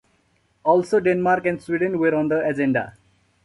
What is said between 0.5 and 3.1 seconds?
Also Denmark and Sweden were on the agenda.